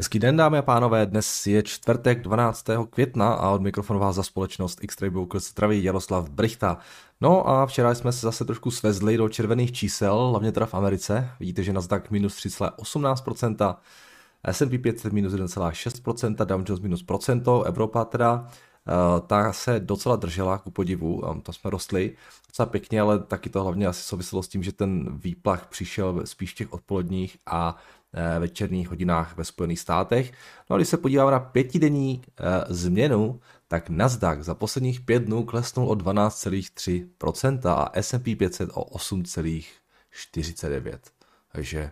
[0.00, 2.66] Hezký den, dámy a pánové, dnes je čtvrtek 12.
[2.90, 6.78] května a od mikrofonu vás za společnost X-Ray Brokers zdraví Jaroslav Brichta.
[7.20, 11.30] No a včera jsme se zase trošku svezli do červených čísel, hlavně teda v Americe.
[11.40, 13.76] Vidíte, že Nasdaq minus 3,18%,
[14.44, 18.46] S&P 500 minus 1,6%, Dow Jones minus procento, Evropa teda
[18.88, 18.92] eh,
[19.26, 22.16] ta se docela držela ku podivu, to jsme rostli
[22.48, 26.54] docela pěkně, ale taky to hlavně asi souviselo s tím, že ten výplach přišel spíš
[26.54, 27.76] těch odpoledních a
[28.38, 30.32] večerních hodinách ve Spojených státech.
[30.70, 35.44] No a když se podíváme na pětidenní eh, změnu, tak Nasdaq za posledních pět dnů
[35.44, 40.98] klesnul o 12,3% a S&P 500 o 8,49%.
[41.52, 41.90] Takže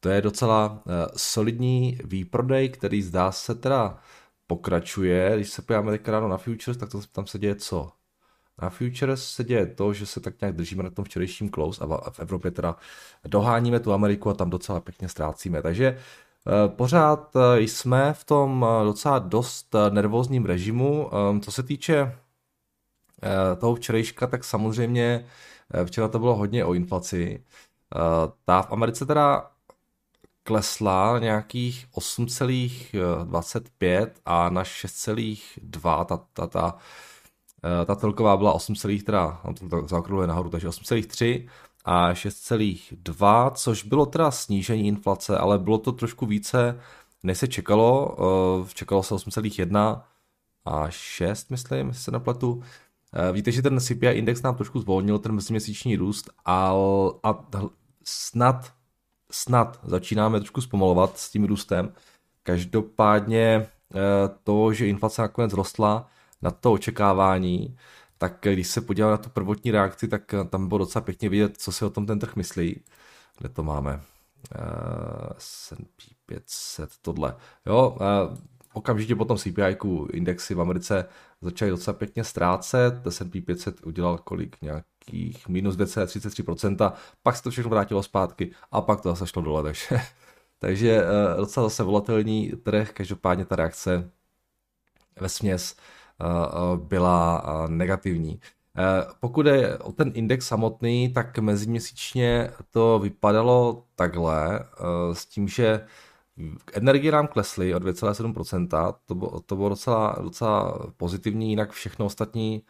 [0.00, 3.98] to je docela eh, solidní výprodej, který zdá se teda
[4.46, 5.32] pokračuje.
[5.36, 7.92] Když se podíváme teď ráno na futures, tak to, tam se děje co?
[8.62, 12.10] Na Futures se děje to, že se tak nějak držíme na tom včerejším close a
[12.10, 12.76] v Evropě teda
[13.24, 15.62] doháníme tu Ameriku a tam docela pěkně ztrácíme.
[15.62, 15.98] Takže eh,
[16.68, 21.10] pořád eh, jsme v tom eh, docela dost nervózním režimu.
[21.14, 22.18] Ehm, co se týče
[23.58, 25.26] toho včerejška, tak samozřejmě
[25.84, 27.44] včera to bylo hodně o inflaci.
[28.44, 29.50] Ta v Americe teda
[30.42, 36.78] klesla nějakých 8,25 a na 6,2 ta, ta, ta
[37.86, 38.74] ta celková byla 8,
[39.04, 41.48] teda, to zaokrúhluje nahoru, takže 8,3
[41.84, 46.80] a 6,2, což bylo teda snížení inflace, ale bylo to trošku více,
[47.22, 48.16] než se čekalo.
[48.64, 50.02] Eh, čekalo se 8,1
[50.64, 52.62] a 6, myslím, jestli se nepletu.
[53.12, 56.74] Eh, víte, že ten CPI index nám trošku zvolnil, ten meziměsíční růst, a,
[57.22, 57.44] a
[58.04, 58.72] snad,
[59.30, 61.92] snad začínáme trošku zpomalovat s tím růstem.
[62.42, 63.66] Každopádně
[64.42, 66.08] to, že inflace nakonec rostla,
[66.42, 67.76] na to očekávání,
[68.18, 71.72] tak když se podíváme na tu prvotní reakci, tak tam bylo docela pěkně vidět, co
[71.72, 72.80] si o tom ten trh myslí.
[73.38, 74.00] Kde to máme?
[74.58, 77.36] Uh, S&P 500, tohle.
[77.66, 78.38] Jo, uh,
[78.72, 79.76] okamžitě potom CPI
[80.12, 81.04] indexy v Americe
[81.40, 87.70] začaly docela pěkně ztrácet, S&P 500 udělal kolik, nějakých minus 2,33%, pak se to všechno
[87.70, 89.86] vrátilo zpátky a pak to zase šlo dole, takže,
[90.58, 94.10] takže uh, docela zase volatilní trh, každopádně ta reakce
[95.20, 95.76] ve směs
[96.76, 98.40] byla negativní.
[99.20, 104.64] Pokud je o ten index samotný, tak meziměsíčně to vypadalo takhle,
[105.12, 105.86] s tím, že
[106.72, 112.62] energie nám klesly o 2,7%, to to bylo docela, docela pozitivní, jinak všechno ostatní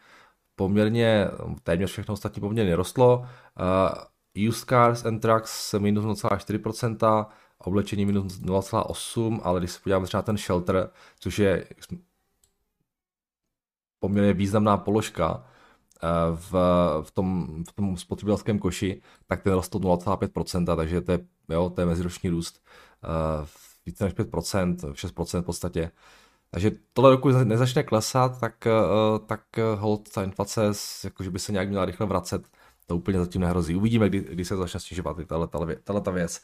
[0.56, 1.28] poměrně,
[1.62, 3.26] téměř všechno ostatní poměrně rostlo.
[4.48, 7.26] Used cars and trucks minus 0,4%,
[7.58, 10.90] oblečení minus 0,8%, ale když se podíváme třeba ten shelter,
[11.20, 11.66] což je
[14.02, 15.44] poměrně významná položka
[16.02, 16.52] eh, v,
[17.02, 21.18] v, tom, v tom spotřebitelském koši, tak ten rostl 0,5%, takže to je,
[21.48, 22.60] jo, to je meziroční růst
[23.04, 23.46] uh,
[23.86, 25.90] více než 5%, 6% v podstatě.
[26.50, 29.40] Takže tohle roku nezačne klesat, tak, uh, tak
[29.74, 30.62] hold ta inflace,
[31.04, 32.42] jakože by se nějak měla rychle vracet,
[32.86, 33.74] to úplně zatím nehrozí.
[33.74, 35.16] Uvidíme, kdy, kdy se začne snižovat
[35.84, 36.42] tahle ta věc.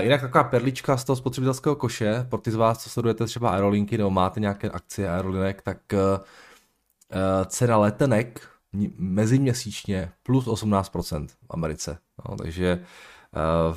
[0.00, 3.98] Jinak taková perlička z toho spotřebitelského koše, pro ty z vás, co sledujete třeba aerolinky
[3.98, 6.20] nebo máte nějaké akcie aerolinek, tak Eh,
[7.46, 8.50] cena letenek
[8.98, 11.98] meziměsíčně plus 18% v Americe.
[12.28, 12.84] No, takže
[13.70, 13.76] uh,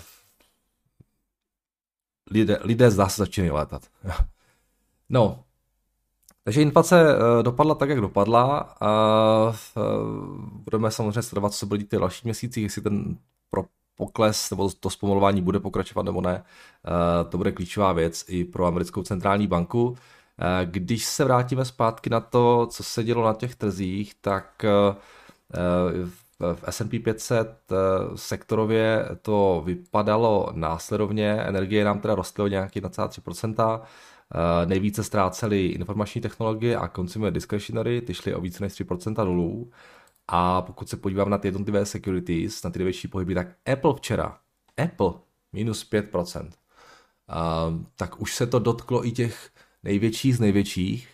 [2.31, 3.87] lidé, lidé zdá se začínají létat.
[5.09, 5.43] no,
[6.43, 8.89] takže inflace uh, dopadla tak, jak dopadla a
[9.47, 9.55] uh,
[10.51, 13.17] budeme samozřejmě sledovat, co bude ty další měsíci, jestli ten
[13.49, 13.65] pro
[13.95, 16.43] pokles nebo to zpomalování bude pokračovat nebo ne.
[17.23, 19.97] Uh, to bude klíčová věc i pro americkou centrální banku.
[20.39, 24.95] Eh, když se vrátíme zpátky na to, co se dělo na těch trzích, tak eh,
[26.53, 27.75] v S&P 500 eh,
[28.15, 33.81] sektorově to vypadalo následovně, energie nám teda rostly o nějaký 1,3%,
[34.65, 39.71] nejvíce ztrácely informační technologie a consumer discretionary, ty šly o více než 3% dolů.
[40.27, 44.37] A pokud se podívám na ty jednotlivé securities, na ty největší pohyby, tak Apple včera,
[44.83, 45.13] Apple
[45.53, 46.49] minus 5%.
[47.29, 49.52] Uh, tak už se to dotklo i těch
[49.83, 51.09] největší z největších.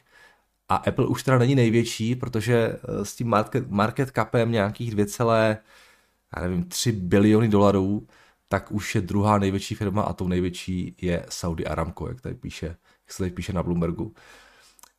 [0.69, 5.05] A Apple už teda není největší, protože eh, s tím market, market capem nějakých 2,
[6.35, 8.07] já nevím, 3 biliony dolarů,
[8.47, 12.65] tak už je druhá největší firma a tou největší je Saudi Aramco, jak tady píše,
[12.65, 14.13] jak se tady píše na Bloombergu.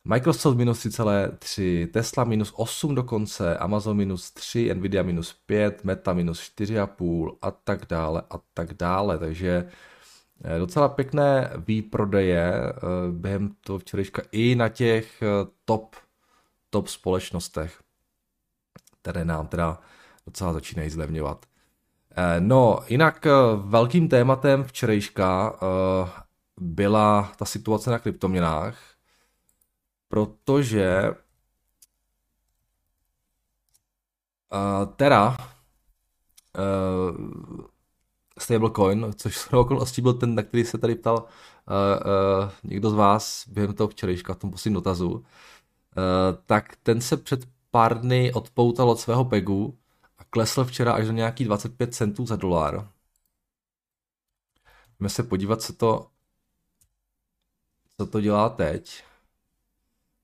[0.05, 6.41] Microsoft minus 3,3, Tesla minus 8 dokonce, Amazon minus 3, Nvidia minus 5, Meta minus
[6.41, 9.17] 4,5 a tak dále a tak dále.
[9.17, 9.69] Takže
[10.59, 12.71] docela pěkné výprodeje eh,
[13.11, 15.25] během toho včerejška i na těch eh,
[15.65, 15.95] top,
[16.69, 17.83] top společnostech,
[19.01, 19.79] které nám teda
[20.25, 21.45] docela začínají zlevňovat.
[22.39, 25.59] No, jinak velkým tématem včerejška
[26.59, 28.77] byla ta situace na kryptoměnách,
[30.07, 31.11] protože
[36.57, 37.65] uh,
[38.41, 42.93] stablecoin, což s okolností byl ten, na který se tady ptal uh, uh, někdo z
[42.93, 45.23] vás během toho včerejška v tom posledním dotazu, uh,
[46.45, 49.77] tak ten se před pár dny odpoutal od svého pegu
[50.17, 52.89] a klesl včera až do nějaký 25 centů za dolar.
[54.99, 56.07] Jdeme se podívat, co to,
[57.97, 59.03] co to dělá teď.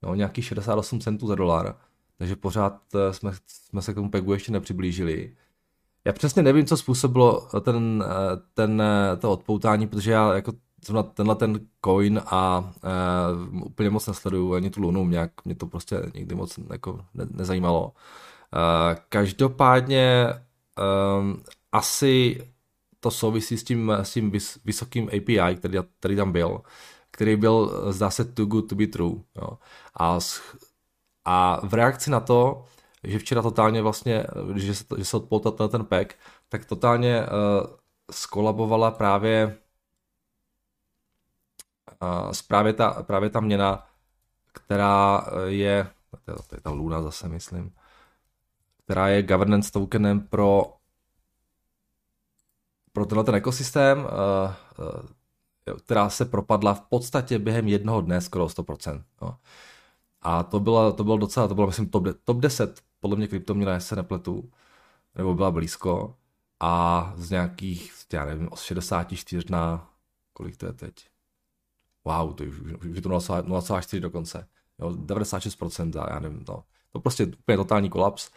[0.01, 1.77] No, nějaký 68 centů za dolar,
[2.17, 2.81] takže pořád
[3.11, 5.35] jsme, jsme se k tomu pegu ještě nepřiblížili.
[6.07, 8.03] Já přesně nevím, co způsobilo ten,
[8.53, 8.83] ten,
[9.19, 10.53] to odpoutání, protože já jako
[11.13, 12.71] tenhle ten coin a
[13.53, 17.27] uh, úplně moc nesleduju ani tu lunu, nějak mě to prostě nikdy moc jako ne,
[17.31, 17.83] nezajímalo.
[17.85, 17.91] Uh,
[19.09, 20.33] každopádně
[21.19, 22.43] um, asi
[22.99, 26.61] to souvisí s tím, s tím vys, vysokým API, který, který tam byl,
[27.11, 29.15] který byl, zdá se, too good to be true.
[29.35, 29.57] Jo.
[29.99, 30.19] A,
[31.25, 32.65] a v reakci na to
[33.03, 36.15] že včera totálně vlastně, že se, že se odpoutal ten pack,
[36.49, 37.27] tak totálně uh,
[38.11, 39.57] skolabovala právě
[42.01, 43.87] uh, právě, ta, právě ta měna,
[44.53, 45.89] která je,
[46.25, 47.73] to je, to je ta Luna zase, myslím,
[48.83, 50.73] která je governance tokenem pro
[52.93, 54.05] pro tenhle ten ekosystém, uh,
[54.85, 59.03] uh, která se propadla v podstatě během jednoho dne skoro 100%.
[59.21, 59.37] No.
[60.21, 63.79] A to bylo, to bylo docela, to bylo myslím top, top 10 podle mě kryptoměna,
[63.79, 64.51] se nepletu,
[65.15, 66.15] nebo byla blízko,
[66.59, 69.89] a z nějakých, já nevím, od 64 na,
[70.33, 71.09] kolik to je teď?
[72.05, 74.47] Wow, to už, už je to 0,4 dokonce.
[74.79, 76.63] Jo, 96%, já nevím, no.
[76.91, 78.31] To prostě úplně totální kolaps.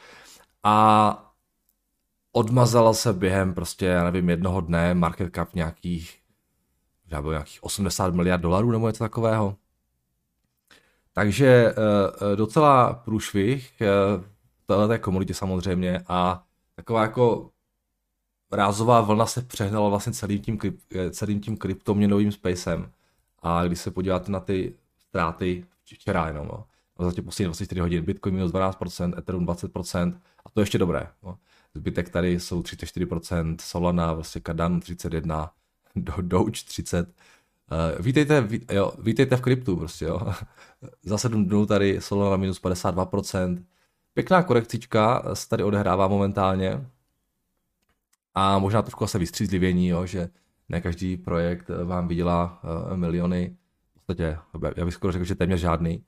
[0.63, 1.35] A
[2.33, 6.21] odmazala se během prostě, já nevím, jednoho dne market cap nějakých,
[7.07, 9.57] já byl nějakých 80 miliard dolarů nebo něco takového.
[11.13, 11.75] Takže eh,
[12.33, 13.83] eh, docela průšvih,
[14.71, 16.45] eh, té komunitě samozřejmě a
[16.77, 17.51] taková jako
[18.53, 20.59] rázová vlna se přehnala vlastně celým tím,
[21.11, 22.91] celým tím kryptoměnovým spacem.
[23.43, 26.67] A když se podíváte na ty ztráty včera jenom, no,
[26.99, 30.15] za těch posledních 24 hodin, Bitcoin minus 12%, Ethereum 20%,
[30.45, 31.07] a to je ještě dobré.
[31.23, 31.39] No.
[31.75, 35.49] Zbytek tady jsou 34%, Solana, vlastně Cardano 31%,
[36.21, 37.07] Doge 30%.
[37.97, 40.21] Uh, vítejte, ví, jo, vítejte v kryptu prostě, jo.
[41.03, 43.65] za 7 dnů tady Solana minus 52%,
[44.15, 46.87] Pěkná korekcička se tady odehrává momentálně
[48.35, 50.29] a možná trošku se vystřízlivění, jo, že
[50.69, 53.57] ne každý projekt vám vydělá uh, miliony,
[53.91, 54.39] v podstatě,
[54.77, 56.05] já bych skoro řekl, že téměř žádný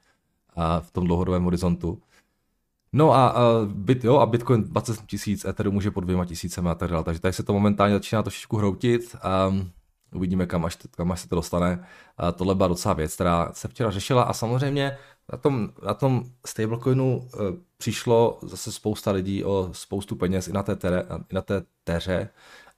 [0.57, 2.03] uh, v tom dlouhodobém horizontu.
[2.93, 6.75] No a, uh, bit, jo, a Bitcoin 20 tisíc, Ethereum může pod dvěma tisícemi a
[6.75, 9.17] tak dále, takže tady se to momentálně začíná trošičku hroutit.
[9.49, 9.71] Um,
[10.15, 11.87] uvidíme, kam až, kam až se to dostane.
[12.23, 14.99] Uh, tohle byla docela věc, která se včera řešila a samozřejmě
[15.33, 17.41] na tom, na tom stablecoinu uh,
[17.77, 22.29] přišlo zase spousta lidí o spoustu peněz i na té, tere, i na té teře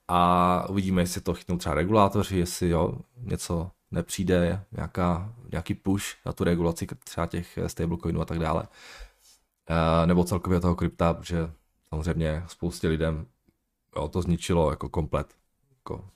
[0.07, 6.33] a uvidíme, jestli to chytnou třeba regulátoři, jestli jo, něco nepřijde, nějaká, nějaký push na
[6.33, 8.67] tu regulaci třeba těch stablecoinů a tak dále.
[9.69, 11.51] Uh, nebo celkově toho krypta, protože
[11.89, 13.25] samozřejmě spoustě lidem
[13.95, 15.35] jo, to zničilo jako komplet.
[15.77, 16.09] Jako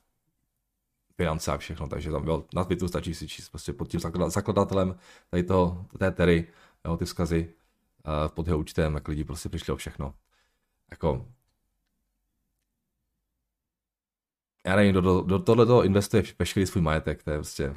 [1.20, 4.96] finance a všechno, takže tam byl, na Twitteru stačí si číst prostě pod tím zakladatelem
[5.30, 6.48] tady toho, té tery,
[6.86, 7.54] jo, ty vzkazy
[8.08, 10.14] uh, pod jeho účtem, jak lidi prostě přišli o všechno.
[10.92, 11.26] Jako,
[14.66, 17.76] já nevím, do, do, do tohle investuje veškerý svůj majetek, to je prostě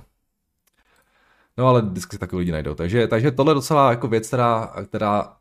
[1.58, 2.74] No ale vždycky takový lidi najdou.
[2.74, 5.32] Takže, takže tohle je docela jako věc, která, která uh,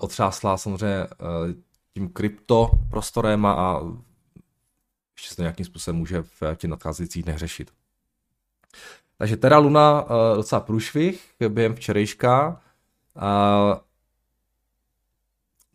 [0.00, 1.52] otřásla samozřejmě uh,
[1.94, 3.80] tím krypto prostorem a
[5.18, 7.70] ještě se nějakým způsobem může v těch nadcházejících dnech řešit.
[9.18, 12.60] Takže teda Luna uh, docela průšvih během včerejška.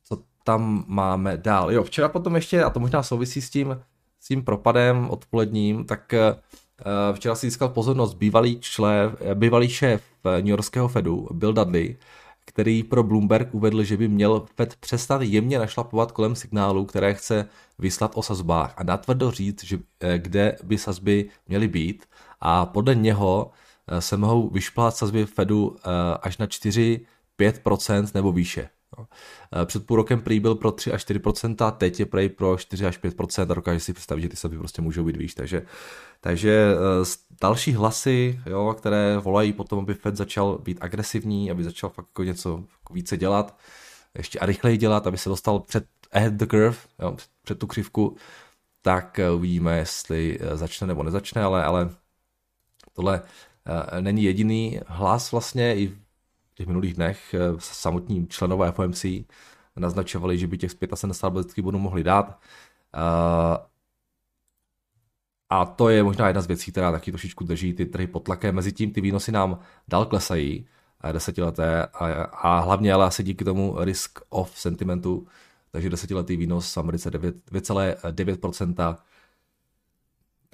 [0.04, 1.72] Co tam máme dál?
[1.72, 3.82] Jo, včera potom ještě, a to možná souvisí s tím,
[4.20, 10.48] s tím propadem odpoledním, tak uh, včera si získal pozornost bývalý, člen, bývalý šéf New
[10.48, 11.98] Yorkského Fedu, Bill Dudley,
[12.46, 17.50] který pro Bloomberg uvedl, že by měl Fed přestat jemně našlapovat kolem signálů, které chce
[17.80, 22.06] vyslat o sazbách a natvrdo říct, že, eh, kde by sazby měly být
[22.42, 23.52] a podle něho
[23.88, 25.90] eh, se mohou vyšplhat sazby Fedu eh,
[26.22, 28.70] až na 4-5% nebo výše.
[28.98, 29.08] No.
[29.66, 33.00] Před půl rokem prý byl pro 3 až 4%, teď je prej pro 4 až
[33.00, 35.34] 5% a dokáže si představit, že ty sazby prostě můžou být výš.
[35.34, 35.66] Takže,
[36.22, 36.76] takže
[37.42, 42.24] další hlasy, jo, které volají potom, aby Fed začal být agresivní, aby začal fakt jako
[42.24, 43.58] něco více dělat,
[44.18, 48.16] ještě a rychleji dělat, aby se dostal před ahead the curve, jo, před tu křivku,
[48.82, 51.90] tak uvidíme, jestli začne nebo nezačne, ale, ale
[52.94, 53.22] tohle
[54.00, 55.98] není jediný hlas vlastně i
[56.54, 59.06] v těch minulých dnech samotní členové FOMC
[59.76, 62.40] naznačovali, že by těch 75 balistických bodů mohli dát.
[65.50, 68.56] A to je možná jedna z věcí, která taky trošičku drží ty trhy pod tlakem.
[68.56, 70.68] Mezitím ty výnosy nám dál klesají,
[71.12, 75.28] desetileté, a, a hlavně ale asi díky tomu risk of sentimentu,
[75.72, 78.98] takže desetiletý výnos v Americe 2,9%,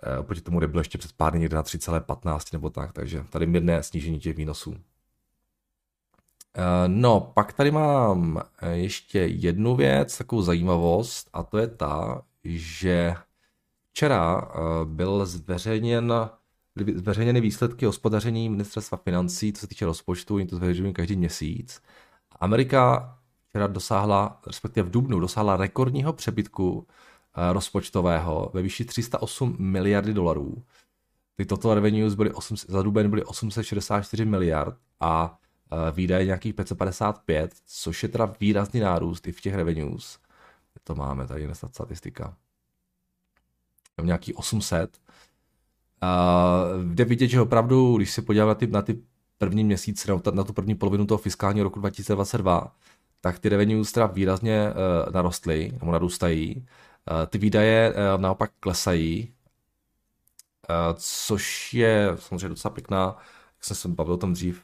[0.04, 3.24] eh, proti tomu, kde bylo ještě před pár dny někde na 3,15 nebo tak, takže
[3.30, 4.76] tady mírné snížení těch výnosů.
[6.60, 12.22] Eh, no, pak tady mám eh, ještě jednu věc, takovou zajímavost, a to je ta,
[12.44, 13.16] že
[13.92, 14.52] včera
[14.86, 16.14] byl zveřejněn
[16.96, 21.82] zveřejněny výsledky hospodaření ministerstva financí, co se týče rozpočtu, oni to zveřejňují každý měsíc.
[22.40, 23.16] Amerika
[23.48, 26.88] včera dosáhla, respektive v Dubnu, dosáhla rekordního přebytku
[27.36, 30.64] eh, rozpočtového ve výši 308 miliardy dolarů.
[31.36, 35.49] Ty total revenues byly 8, za duben byly 864 miliard a eh,
[35.92, 40.20] výdaje nějakých 555, což je teda výrazný nárůst i v těch revenues.
[40.84, 42.38] To máme tady na statistika.
[44.02, 45.00] Nějaký 800
[46.04, 49.02] Uh, jde vidět, že opravdu, když se podíváme na ty, na ty
[49.38, 52.76] první měsíce, na tu první polovinu toho fiskálního roku 2022,
[53.22, 56.56] tak ty revenues teda výrazně uh, narostly, nebo narůstají.
[56.56, 59.34] Uh, ty výdaje uh, naopak klesají,
[60.70, 63.06] uh, což je samozřejmě docela pěkná,
[63.58, 64.62] jak jsem se bavil o tom dřív,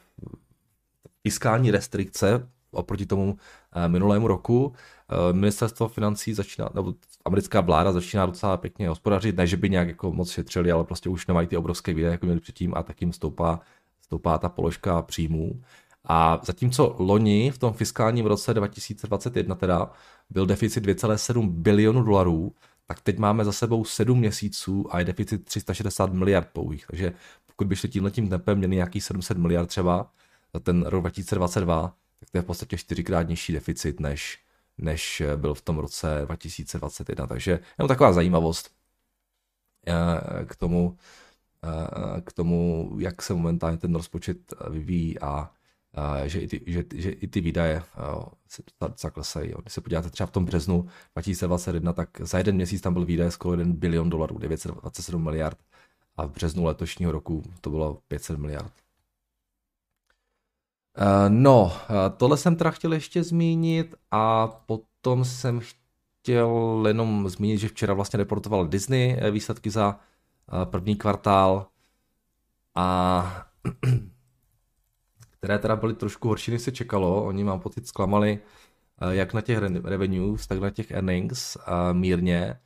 [1.26, 3.36] fiskální restrikce oproti tomu
[3.74, 4.72] eh, minulému roku.
[5.10, 9.88] Eh, ministerstvo financí začíná, nebo americká vláda začíná docela pěkně hospodařit, ne, že by nějak
[9.88, 13.00] jako moc šetřili, ale prostě už nemají ty obrovské výdaje, jako měli předtím a tak
[13.00, 13.60] jim stoupá,
[14.00, 15.62] stoupá ta položka příjmů.
[16.04, 19.90] A zatímco loni v tom fiskálním roce 2021 teda
[20.30, 22.52] byl deficit 2,7 bilionu dolarů,
[22.86, 26.86] tak teď máme za sebou 7 měsíců a je deficit 360 miliard pouhých.
[26.86, 27.12] Takže
[27.46, 30.10] pokud by šli tímhletím tempem měli nějaký 700 miliard třeba
[30.60, 34.38] ten rok 2022, tak to je v podstatě čtyřikrát nižší deficit, než,
[34.78, 37.26] než byl v tom roce 2021.
[37.26, 38.70] Takže jenom taková zajímavost
[39.86, 40.98] eh, k tomu,
[41.64, 44.38] eh, k tomu, jak se momentálně ten rozpočet
[44.70, 45.50] vyvíjí a
[46.24, 47.82] že i ty, že, že i ty výdaje
[48.48, 49.52] se docela klesají.
[49.62, 53.30] Když se podíváte třeba v tom březnu 2021, tak za jeden měsíc tam byl výdaje
[53.30, 55.58] skoro 1 bilion dolarů, 927 miliard
[56.16, 58.72] a v březnu letošního roku to bylo 500 miliard.
[60.98, 67.58] Eh, no, eh, tohle jsem teda chtěl ještě zmínit a potom jsem chtěl jenom zmínit,
[67.58, 70.00] že včera vlastně reportoval Disney eh, výsledky za
[70.64, 71.66] první kvartál
[72.74, 73.46] a
[75.30, 77.24] které teda byly trošku horší, než se čekalo.
[77.24, 78.38] Oni mám pocit zklamali
[79.10, 81.56] jak na těch revenues, tak na těch earnings
[81.92, 82.60] mírně.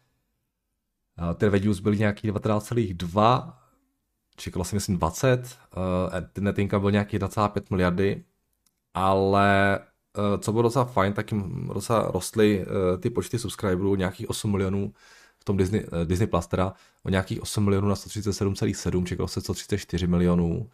[1.34, 3.59] Ty revenues byly nějaký 19,2
[4.40, 5.84] čekalo si myslím 20, uh,
[6.32, 8.24] ten net income byl nějaký 1,5 miliardy,
[8.94, 9.78] ale
[10.18, 14.50] uh, co bylo docela fajn, tak jim docela rostly uh, ty počty subscriberů, nějakých 8
[14.50, 14.92] milionů
[15.38, 19.40] v tom Disney, uh, Disney Plus teda, o nějakých 8 milionů na 137,7, čekalo se
[19.40, 20.70] 134 milionů.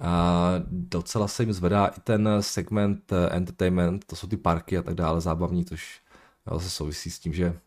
[0.00, 4.94] A docela se jim zvedá i ten segment entertainment, to jsou ty parky a tak
[4.94, 6.00] dále, zábavní, což
[6.52, 7.58] zase souvisí s tím, že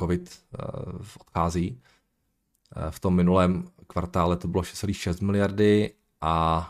[0.00, 0.42] COVID
[1.20, 1.80] odchází.
[2.90, 6.68] V tom minulém kvartále to bylo 6,6 miliardy a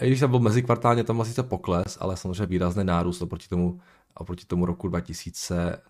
[0.00, 3.80] i když tam byl mezikvartálně, tam vlastně to pokles, ale samozřejmě výrazný nárůst oproti tomu,
[4.14, 5.82] oproti tomu roku 2000,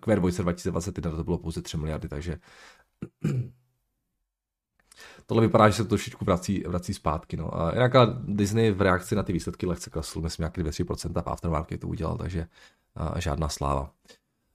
[0.00, 2.38] q 2021 to bylo pouze 3 miliardy, takže
[5.26, 7.36] tohle vypadá, že se to trošičku vrací, vrací zpátky.
[7.36, 7.60] No.
[7.60, 7.92] A jinak
[8.26, 12.46] Disney v reakci na ty výsledky lehce klesl, myslím nějaký 200% v aftermarketu udělal, takže
[12.94, 13.90] a, žádná sláva.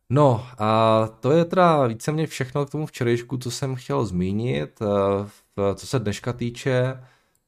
[0.09, 4.79] No a to je teda víceméně všechno k tomu včerejšku, co jsem chtěl zmínit.
[4.81, 7.03] Eh, co se dneška týče,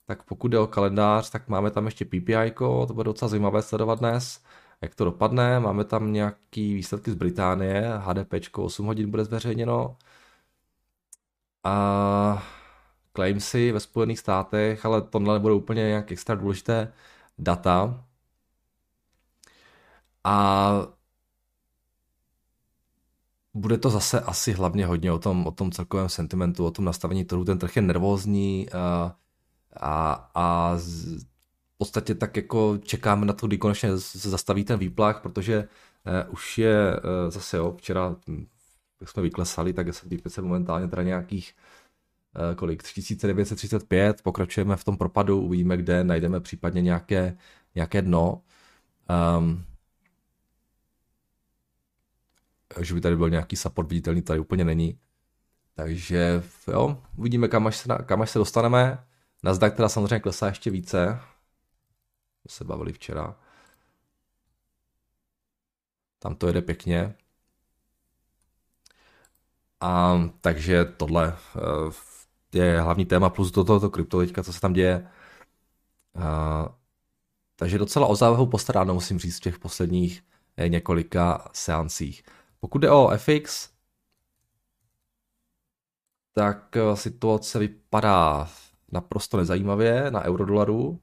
[0.06, 2.51] tak pokud jde o kalendář, tak máme tam ještě PPI,
[2.88, 4.44] to bude docela zajímavé sledovat dnes,
[4.82, 5.60] jak to dopadne.
[5.60, 9.98] Máme tam nějaký výsledky z Británie, HDP 8 hodin bude zveřejněno.
[11.63, 12.44] A
[13.13, 16.94] claimsy ve Spojených státech, ale tohle nebude úplně nějak extra důležité
[17.38, 18.04] data.
[20.24, 20.99] A
[23.60, 27.25] bude to zase asi hlavně hodně o tom, o tom celkovém sentimentu, o tom nastavení
[27.25, 27.46] trhu.
[27.46, 29.16] Ten trh je nervózní a,
[29.80, 34.80] a, a z, v podstatě tak jako čekáme na to, kdy konečně se zastaví ten
[34.80, 35.68] výplach, protože
[36.28, 38.46] uh, už je uh, zase jo, včera, hm,
[39.00, 41.54] jak jsme vyklesali, tak S&P momentálně teda nějakých
[42.50, 47.38] uh, kolik, 3935, pokračujeme v tom propadu, uvidíme, kde najdeme případně nějaké,
[47.75, 48.42] nějaké dno.
[49.38, 49.63] Um,
[52.82, 55.00] že by tady byl nějaký support viditelný, tady úplně není.
[55.74, 59.06] Takže jo, uvidíme, kam až se, kam až se dostaneme.
[59.44, 61.20] Nasdaq teda samozřejmě klesá ještě více.
[62.48, 63.36] Se bavili včera.
[66.20, 67.16] Tam to jede pěkně.
[69.82, 74.74] A takže tohle eh, je hlavní téma plus do tohoto krypto teďka, co se tam
[74.74, 75.08] děje.
[76.16, 76.70] A,
[77.56, 80.24] takže docela o závahu postaráno, musím říct, v těch posledních
[80.58, 82.24] eh, několika seancích.
[82.60, 83.70] Pokud jde o FX,
[86.34, 88.50] tak eh, situace vypadá
[88.92, 91.01] naprosto nezajímavě na eurodolaru.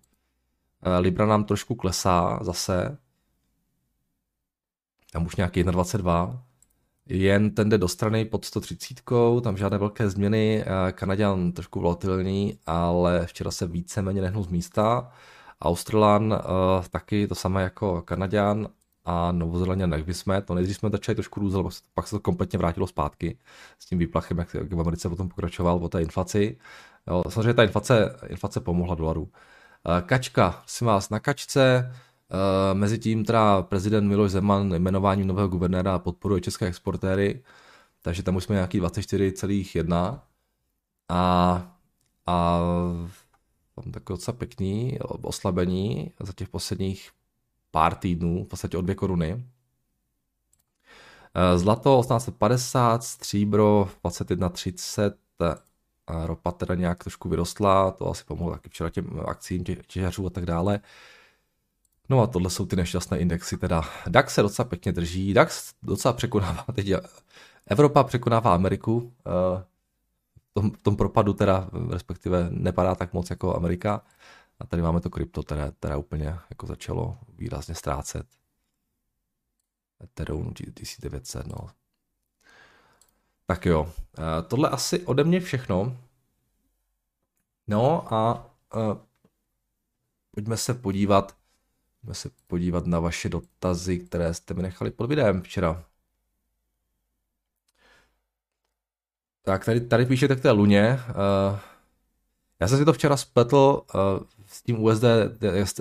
[1.01, 2.99] Libra nám trošku klesá zase.
[5.13, 6.47] Tam už nějaký 1,22
[7.09, 9.01] jen ten jde do strany pod 130,
[9.43, 15.13] tam žádné velké změny, Kanaděn trošku volatilní, ale včera se víceméně nehnul z místa.
[15.63, 16.39] Australan uh,
[16.91, 18.69] taky to samé jako Kanaděn
[19.07, 22.87] a Novozélanděn, jak jsme, to nejdřív jsme začali trošku růzat, pak se to kompletně vrátilo
[22.87, 23.39] zpátky
[23.79, 26.59] s tím výplachem, jak, jak v Americe potom pokračoval po té inflaci.
[27.07, 29.23] Jo, samozřejmě ta inflace, inflace pomohla dolaru.
[29.23, 29.29] Uh,
[30.07, 31.93] kačka, si vás na kačce,
[32.31, 37.43] Eh, Mezitím teda prezident Miloš Zeman jmenováním nového guvernéra podporuje české exportéry,
[38.03, 40.21] takže tam už jsme nějaký 24,1
[41.09, 41.77] a,
[42.27, 42.61] a
[43.75, 47.11] tam takové docela pěkný oslabení za těch posledních
[47.71, 49.45] pár týdnů, v podstatě o dvě koruny.
[51.35, 55.13] Eh, zlato 1850, stříbro 21,30,
[56.25, 60.47] ropa teda nějak trošku vyrostla, to asi pomohlo taky včera těm akcím těžařů a tak
[60.47, 60.81] dále.
[62.09, 66.13] No a tohle jsou ty nešťastné indexy, teda DAX se docela pěkně drží, DAX docela
[66.13, 66.93] překonává, teď
[67.67, 69.63] Evropa překonává Ameriku, eh,
[70.51, 74.03] v tom, v tom propadu teda, respektive nepadá tak moc jako Amerika,
[74.59, 78.27] a tady máme to krypto, které, které úplně jako začalo výrazně ztrácet.
[80.05, 81.69] Ethereum 1900, no.
[83.47, 85.97] Tak jo, eh, tohle asi ode mě všechno.
[87.67, 88.99] No a uh,
[90.31, 91.37] pojďme se podívat
[92.07, 95.85] Pojďme se podívat na vaše dotazy, které jste mi nechali pod videem včera.
[99.43, 101.01] Tak tady, tady píšete k té luně.
[101.09, 101.59] Uh,
[102.61, 104.01] já jsem si to včera spletl uh,
[104.57, 105.05] s tím USD,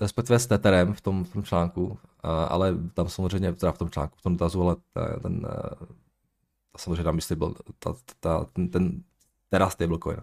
[0.01, 3.89] respektive s Tetherem v tom, v tom článku, uh, ale tam samozřejmě, teda v tom
[3.89, 4.75] článku, v tom dotazu, ale
[5.21, 5.88] ten, uh,
[6.77, 9.03] samozřejmě tam byl ta, ta, ten, ten
[9.49, 10.17] teda stablecoin.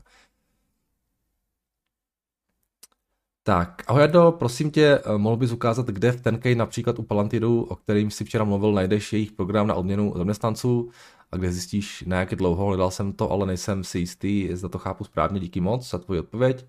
[3.45, 7.63] Tak, ahoj Jardo, prosím tě, eh, mohl bys ukázat, kde v Tenkej například u Palantiru,
[7.65, 10.91] o kterým si včera mluvil, najdeš jejich program na odměnu zaměstnanců
[11.33, 14.79] a kde zjistíš, na jak dlouho, hledal jsem to, ale nejsem si jistý, zda to
[14.79, 16.63] chápu správně, díky moc za tvoji odpověď.
[16.63, 16.69] Uh,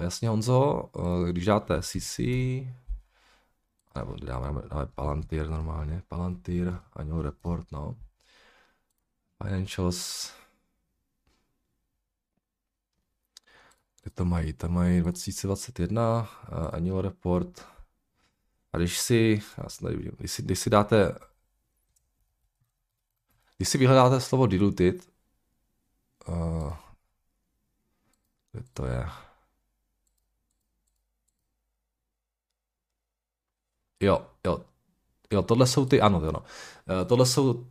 [0.00, 2.18] jasně Honzo, uh, když dáte CC,
[3.94, 7.96] nebo dáme, dáme Palantir normálně, Palantir, annual report, no.
[9.42, 10.32] Financials,
[14.04, 14.52] Kde to mají?
[14.52, 17.66] Tam mají 2021 uh, annual report.
[18.72, 21.18] A když si, já jsem tady vidím, když si, když si dáte,
[23.56, 25.08] když si vyhledáte slovo diluted,
[26.28, 26.72] uh,
[28.52, 29.23] kde to je?
[34.04, 34.60] Jo, jo,
[35.32, 36.42] Jo, tohle jsou ty, ano, ano.
[37.02, 37.64] Eh, tohle jsou uh,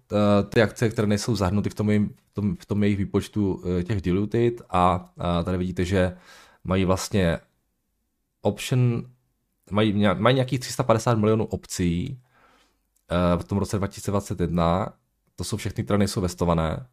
[0.50, 3.82] ty akce, které nejsou zahrnuty v tom, jejím, v tom, v tom jejich výpočtu uh,
[3.82, 6.18] těch diluted a tady vidíte, že
[6.64, 7.40] mají vlastně
[8.42, 9.04] option,
[9.72, 12.20] mají, mají nějakých 350 milionů opcí
[13.38, 14.94] v tom roce 2021,
[15.36, 16.88] to jsou všechny, které nejsou vestované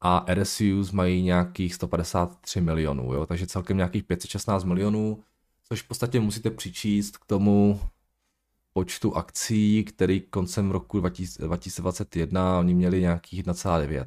[0.00, 3.26] a RSUs mají nějakých 153 milionů, jo?
[3.26, 5.22] takže celkem nějakých 516 milionů,
[5.68, 7.80] což v podstatě musíte přičíst k tomu,
[8.72, 14.06] počtu akcí, který koncem roku 2021 oni měli nějakých 1,9.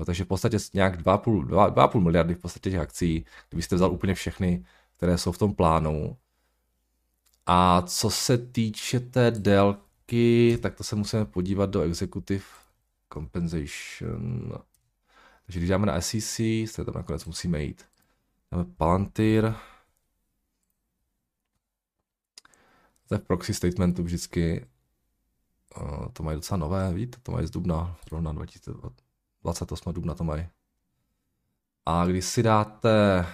[0.00, 4.14] No, takže v podstatě nějak 2,5, 2,5 miliardy v podstatě těch akcí, kdybyste vzal úplně
[4.14, 4.64] všechny,
[4.96, 6.16] které jsou v tom plánu.
[7.46, 12.44] A co se týče té délky, tak to se musíme podívat do Executive
[13.12, 14.52] Compensation.
[15.46, 17.84] Takže když dáme na SEC, se tam nakonec musíme jít.
[18.52, 19.54] Dáme Palantir,
[23.12, 24.66] to je v proxy statementu vždycky,
[25.80, 30.48] uh, to mají docela nové, víte, to mají z dubna, zrovna 2028 dubna to mají.
[31.86, 33.26] A když si dáte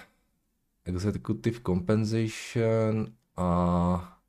[0.85, 4.19] executive compensation a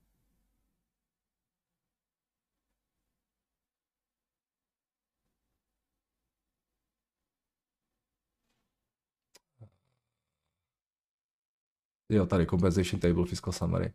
[12.09, 13.93] Jo, tady compensation table fiscal summary.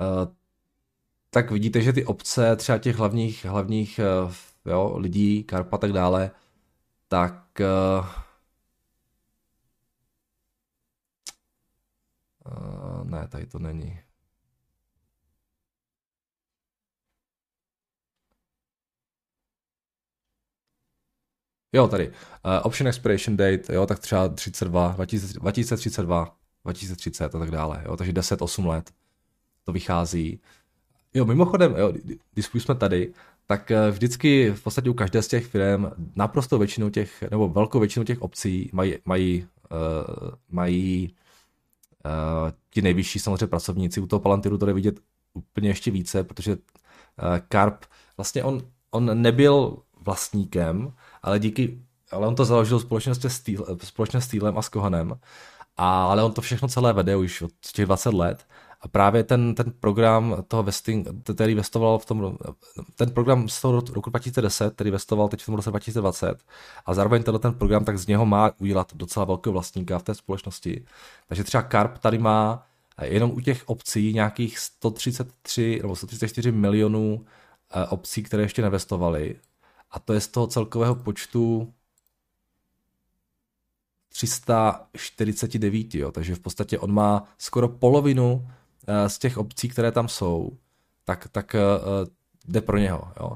[0.00, 0.34] Uh,
[1.34, 4.04] tak vidíte, že ty obce třeba těch hlavních, hlavních eh,
[4.70, 6.30] jo, lidí, Karpa a tak dále,
[7.08, 8.06] tak uh,
[13.04, 14.00] ne, tady to není.
[21.72, 22.08] Jo, tady.
[22.08, 22.14] Uh,
[22.62, 28.42] option expiration date, jo, tak třeba 32, 2032, 2030 a tak dále, jo, takže 10,
[28.42, 28.92] 8 let
[29.64, 30.40] to vychází.
[31.14, 31.92] Jo, mimochodem, jo,
[32.34, 33.12] když jsme tady,
[33.46, 37.80] tak eh, vždycky v podstatě u každé z těch firm naprosto většinu těch, nebo velkou
[37.80, 41.14] většinu těch obcí mají, mají, uh, mají
[42.04, 44.00] uh, ti nejvyšší samozřejmě pracovníci.
[44.00, 45.00] U toho Palantiru to jde vidět
[45.34, 46.58] úplně ještě více, protože uh,
[47.48, 47.84] Karp,
[48.16, 51.78] vlastně on, on nebyl vlastníkem, ale díky,
[52.10, 55.14] ale on to založil společně s, Steel, společně s Steelem a s Kohanem,
[55.76, 58.46] a, ale on to všechno celé vede už od těch 20 let
[58.84, 62.38] a právě ten, ten program toho vesting, který vestoval v tom,
[62.96, 66.38] ten program z toho roku 2010, který vestoval teď v tom roce 2020
[66.86, 70.14] a zároveň tenhle ten program tak z něho má udělat docela velkého vlastníka v té
[70.14, 70.84] společnosti.
[71.28, 72.66] Takže třeba Karp tady má
[73.02, 77.26] jenom u těch obcí nějakých 133 nebo 134 milionů
[77.74, 79.36] eh, obcí, které ještě nevestovaly
[79.90, 81.72] a to je z toho celkového počtu
[84.08, 88.48] 349, jo, takže v podstatě on má skoro polovinu
[89.06, 90.50] z těch obcí, které tam jsou,
[91.04, 92.08] tak, tak uh,
[92.48, 93.12] jde pro něho.
[93.20, 93.32] Jo.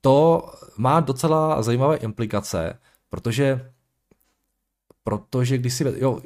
[0.00, 3.72] To má docela zajímavé implikace, protože
[5.04, 6.20] protože když si, jo,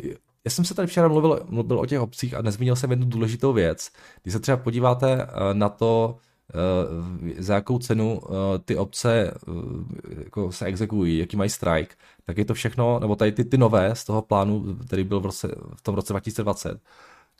[0.45, 3.53] já jsem se tady včera mluvil, mluvil o těch obcích a nezmínil jsem jednu důležitou
[3.53, 3.91] věc.
[4.23, 6.19] Když se třeba podíváte na to,
[6.55, 12.39] Eh, za jakou cenu eh, ty obce eh, jako se exekují, jaký mají strike, tak
[12.39, 15.55] je to všechno, nebo tady ty, ty nové z toho plánu, který byl v, roce,
[15.75, 16.81] v tom roce 2020,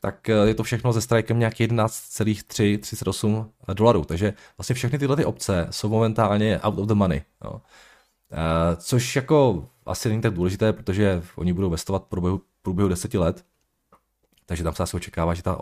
[0.01, 4.05] tak je to všechno se strikem nějak 11,338 dolarů.
[4.05, 7.21] Takže vlastně všechny tyhle ty obce jsou momentálně out of the money.
[7.45, 7.61] Jo.
[8.77, 13.45] Což jako asi není tak důležité, protože oni budou vestovat v průběhu, průběhu deseti let,
[14.45, 15.57] takže tam se asi očekává, že ta,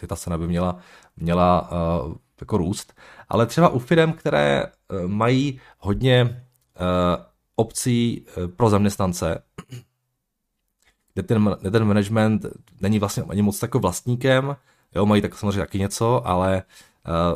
[0.00, 0.76] že ta cena by měla,
[1.16, 2.94] měla uh, jako růst.
[3.28, 4.64] Ale třeba u firm, které
[5.06, 7.24] mají hodně uh,
[7.56, 9.42] opcí uh, pro zaměstnance,
[11.14, 12.46] kde ten, kde ten management
[12.80, 14.56] není vlastně ani moc takovým vlastníkem,
[14.94, 16.62] jo, mají tak samozřejmě taky něco, ale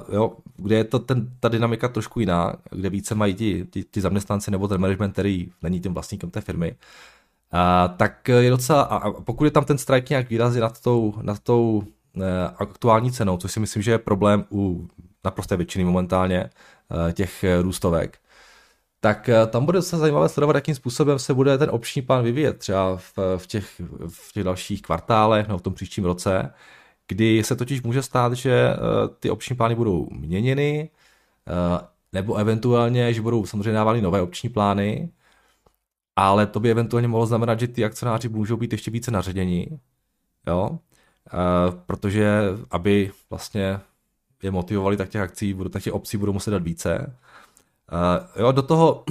[0.09, 3.85] uh, jo, kde je to ten, ta dynamika trošku jiná, kde více mají ti, ti,
[3.91, 6.77] ti zaměstnanci nebo ten management, který není tím vlastníkem té firmy,
[7.53, 11.39] a, tak je docela, a pokud je tam ten strike nějak výrazně nad tou, nad
[11.39, 11.83] tou
[12.17, 14.89] e, aktuální cenou, což si myslím, že je problém u
[15.25, 18.19] naprosté většiny momentálně e, těch růstovek,
[19.05, 22.59] tak e, tam bude docela zajímavé sledovat, jakým způsobem se bude ten opční plán vyvíjet
[22.59, 26.55] třeba v, v, těch, v těch dalších kvartálech nebo v tom příštím roce,
[27.09, 28.77] kdy se totiž může stát, že
[29.21, 30.91] ty opční plány budou měněny,
[32.13, 35.13] nebo eventuálně, že budou samozřejmě dávány nové opční plány,
[36.17, 39.81] ale to by eventuálně mohlo znamenat, že ty akcionáři můžou být ještě více naředění,
[40.47, 40.79] jo,
[41.87, 42.41] protože
[42.71, 43.81] aby vlastně
[44.43, 47.17] je motivovali, tak těch akcí, tak těch obcí budou muset dát více.
[47.93, 49.05] E, jo, do toho,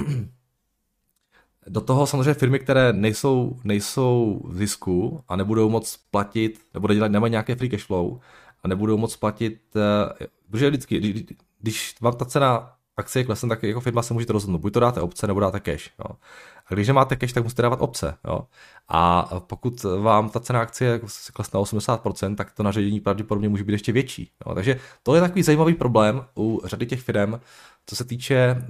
[1.66, 7.12] do toho samozřejmě firmy, které nejsou, nejsou v zisku a nebudou moc platit, nebo dělat,
[7.12, 8.20] nemají nějaké free cash flow
[8.62, 11.24] a nebudou moc platit, e, protože vždycky,
[11.60, 15.00] když vám ta cena akcie klesne, tak jako firma se můžete rozhodnout, buď to dáte
[15.00, 15.90] obce, nebo dáte cash.
[15.98, 16.16] Jo.
[16.66, 18.16] A když nemáte cash, tak musíte dávat obce.
[18.24, 18.40] Jo.
[18.88, 23.72] A pokud vám ta cena akcie se klesne 80%, tak to naředění pravděpodobně může být
[23.72, 24.30] ještě větší.
[24.46, 24.54] Jo.
[24.54, 27.40] Takže to je takový zajímavý problém u řady těch firm,
[27.86, 28.64] co se týče eh,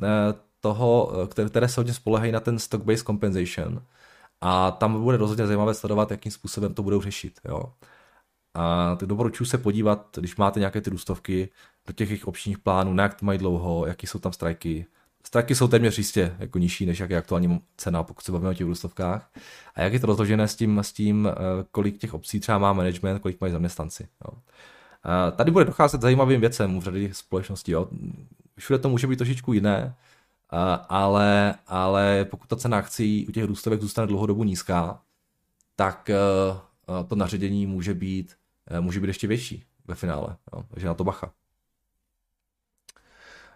[0.60, 3.82] toho, eh, které se hodně spolehají na ten stock-based compensation.
[4.40, 7.40] A tam bude rozhodně zajímavé sledovat, jakým způsobem to budou řešit.
[7.44, 7.62] Jo.
[8.54, 11.48] A tak doporučuji se podívat, když máte nějaké ty růstovky,
[11.86, 14.86] do těch jejich opčních plánů, na jak to mají dlouho, jaký jsou tam strajky.
[15.34, 18.54] Strajky jsou téměř jistě jako nižší, než jak je aktuální cena, pokud se bavíme o
[18.54, 19.30] těch růstovkách.
[19.74, 21.34] A jak je to rozložené s tím, s tím, eh,
[21.70, 24.08] kolik těch obcí třeba má management, kolik mají zaměstnanci.
[24.24, 24.38] Jo.
[25.02, 27.72] A tady bude docházet zajímavým věcem u řady společností.
[27.72, 27.88] Jo.
[28.58, 29.94] Všude to může být trošičku jiné,
[30.88, 35.00] ale, ale pokud ta cena akcí u těch růstovek zůstane dlouhodobu nízká,
[35.76, 36.16] tak eh,
[37.08, 38.36] to naředění může být,
[38.70, 40.36] eh, může být ještě větší ve finále.
[40.52, 40.64] Jo.
[40.70, 41.32] Takže na to bacha.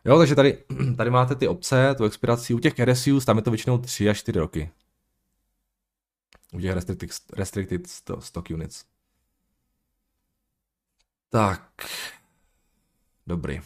[0.05, 0.65] Jo, takže tady,
[0.97, 2.55] tady máte ty obce, tu expiraci.
[2.55, 4.71] U těch RSUs tam je to většinou 3 až 4 roky.
[6.53, 7.87] U těch restricted, restricted
[8.19, 8.85] stock units.
[11.31, 11.73] Tak.
[13.27, 13.61] Dobrý.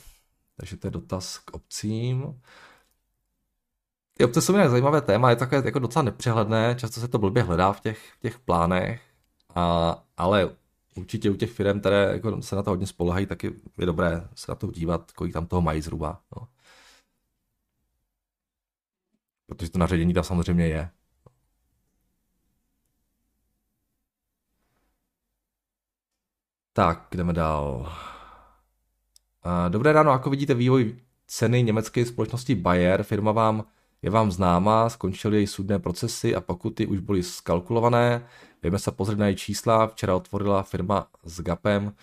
[0.57, 2.41] Takže to je dotaz k obcím.
[4.15, 7.43] Ty obce jsou jinak zajímavé téma, je takové jako docela nepřehledné, často se to blbě
[7.43, 9.03] hledá v těch, v těch plánech,
[9.55, 10.57] a, ale
[10.97, 13.51] určitě u těch firm, které jako se na to hodně spolehají, tak je,
[13.87, 16.23] dobré se na to dívat, kolik tam toho mají zhruba.
[16.37, 16.49] No.
[19.47, 20.91] Protože to naředění tam samozřejmě je.
[26.73, 27.93] Tak, jdeme dál.
[29.69, 33.65] Dobré ráno, jako vidíte vývoj ceny německé společnosti Bayer, firma vám
[34.03, 38.27] je vám známá, skončily její sudné procesy a pokuty už byly skalkulované.
[38.63, 41.95] Víme se pozrieť na její čísla, včera otvorila firma s GAPem,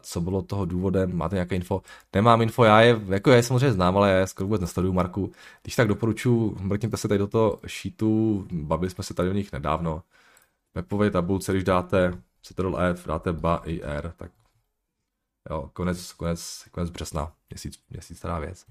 [0.00, 1.82] co bylo toho důvodem, máte nějaké info?
[2.14, 4.92] Nemám info, já je, jako já je samozřejmě znám, ale já je skoro vůbec nesleduju,
[4.92, 5.32] Marku.
[5.62, 9.52] Když tak doporučuji, mrkněte se tady do toho sheetu, bavili jsme se tady o nich
[9.52, 10.02] nedávno.
[10.74, 14.30] Webové tabulce, když dáte Ctrl F, dáte BA i R, tak
[15.50, 18.66] jo, konec, konec, konec března, měsíc, měsíc stará věc.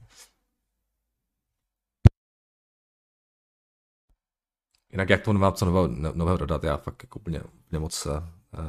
[4.91, 8.13] Jinak jak to nemám co nového, nového dodat, já fakt jako úplně nemoc uh,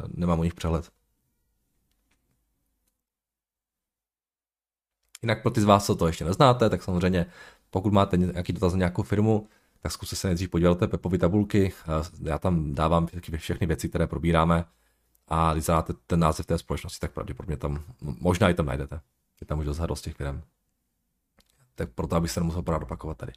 [0.08, 0.92] nemám o nich přehled.
[5.22, 7.26] Jinak pro ty z vás, co to ještě neznáte, tak samozřejmě
[7.70, 9.48] pokud máte nějaký dotaz na nějakou firmu,
[9.80, 11.72] tak zkuste se nejdřív podívat té Pepovy tabulky.
[12.22, 14.64] Já tam dávám všechny věci, které probíráme
[15.28, 19.00] a když znáte ten název té společnosti, tak pravděpodobně tam, možná i tam najdete.
[19.40, 20.42] Je tam už dost z těch firm.
[21.74, 23.32] Tak proto, abych se nemusel opakovat tady.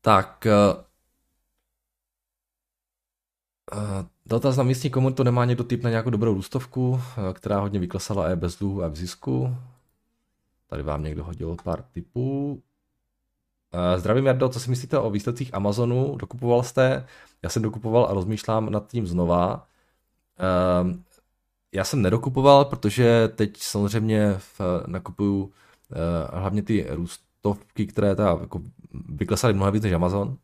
[0.00, 0.89] Tak, Uh,
[4.26, 6.98] dotaz na místní komunitu nemá někdo typ na nějakou dobrou růstovku, uh,
[7.32, 9.56] která hodně vyklesala e bez dluhu a v zisku.
[10.66, 12.52] Tady vám někdo hodil pár typů.
[13.74, 16.16] Uh, zdravím Jardo, co si myslíte o výsledcích Amazonu?
[16.16, 17.06] Dokupoval jste?
[17.42, 19.66] Já jsem dokupoval a rozmýšlám nad tím znova.
[20.84, 20.90] Uh,
[21.72, 25.50] já jsem nedokupoval, protože teď samozřejmě v, nakupuju uh,
[26.40, 28.60] hlavně ty růstovky, které teda jako
[29.08, 30.36] vyklesaly mnohem víc než Amazon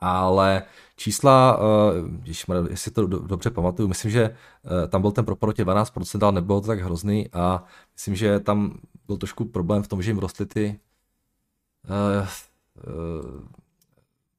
[0.00, 0.62] ale
[0.98, 6.32] čísla, uh, jestli to dobře pamatuju, myslím, že uh, tam byl ten propor 12%, ale
[6.32, 10.18] nebylo to tak hrozný a myslím, že tam byl trošku problém v tom, že jim
[10.18, 10.80] rostly ty
[11.90, 12.28] uh,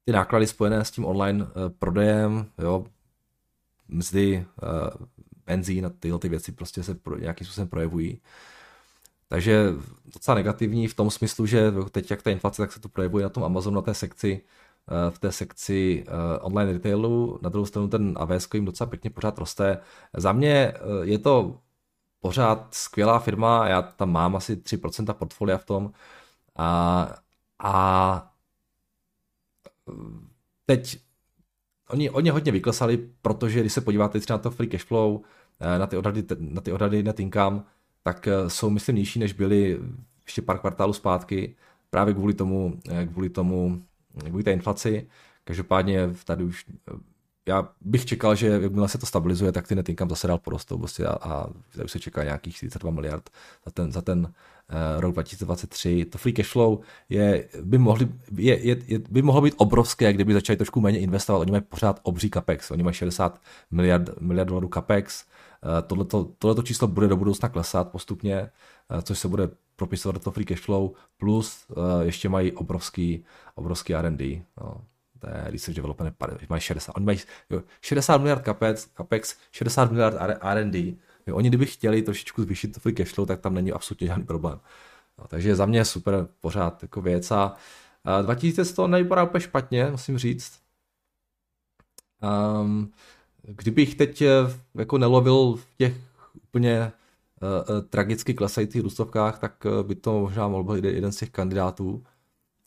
[0.04, 1.46] ty náklady spojené s tím online
[1.78, 2.84] prodejem, jo,
[3.88, 4.46] mzdy,
[5.46, 8.20] benzín a tyhle ty věci prostě se nějakým způsobem projevují.
[9.28, 9.72] Takže
[10.14, 13.28] docela negativní v tom smyslu, že teď jak ta inflace, tak se to projevuje na
[13.28, 14.42] tom Amazonu, na té sekci
[15.10, 17.38] v té sekci eh, online retailu.
[17.42, 19.78] Na druhou stranu ten AWS jim docela pěkně pořád roste.
[20.16, 21.60] Za mě eh, je to
[22.20, 25.92] pořád skvělá firma, já tam mám asi 3% portfolia v tom
[26.56, 27.08] a,
[27.58, 28.32] a
[30.66, 31.00] teď
[31.88, 35.20] oni, oni hodně vyklesali, protože když se podíváte třeba na to free cash flow,
[35.60, 37.62] eh, na ty odhady, na ty odhady net income,
[38.02, 39.78] tak jsou myslím nižší, než byly
[40.24, 41.56] ještě pár kvartálů zpátky,
[41.90, 42.80] právě kvůli tomu,
[43.12, 43.82] kvůli tomu
[44.28, 45.08] kvůli té inflaci.
[45.44, 46.66] Každopádně tady už
[47.48, 50.78] já bych čekal, že jakmile se to stabilizuje, tak ty net income zase dál porostou
[50.78, 53.30] prostě a, a tady už se čeká nějakých 42 miliard
[53.64, 56.04] za ten, za ten uh, rok 2023.
[56.04, 60.32] To free cash flow je, by, mohli, je, je, je, by mohlo být obrovské, kdyby
[60.32, 61.38] začali trošku méně investovat.
[61.38, 65.24] Oni mají pořád obří capex, oni mají 60 miliard, miliard dolarů capex.
[65.64, 68.50] Uh, tohleto, tohleto číslo bude do budoucna klesat postupně,
[68.90, 69.48] uh, což se bude
[69.80, 74.42] propisovat toho free cash flow, plus uh, ještě mají obrovský, obrovský R&D.
[74.60, 74.84] No,
[75.18, 76.16] to je research development,
[76.48, 77.18] mají 60, oni mají
[77.50, 80.94] jo, 60 miliard capex, capex 60 miliard R&D.
[81.26, 84.24] Jo, oni kdyby chtěli trošičku zvýšit to free cash flow, tak tam není absolutně žádný
[84.24, 84.60] problém.
[85.18, 87.56] No, takže za mě super pořád jako věc a
[88.18, 90.60] uh, 2000 to nevypadá úplně špatně, musím říct.
[92.60, 92.92] Um,
[93.42, 94.28] kdybych teď eh,
[94.74, 95.94] jako nelovil v těch
[96.44, 96.92] úplně
[97.88, 102.04] tragicky klesajících růstovkách, tak uh, by to možná mohl být jeden z těch kandidátů,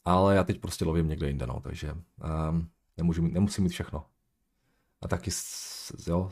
[0.05, 4.05] ale já teď prostě lovím někde jinde, no, takže um, nemůžu mít, nemusím mít všechno.
[5.01, 5.31] A taky,
[6.07, 6.31] jo,